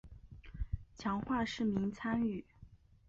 [0.95, 2.43] 强化市民参与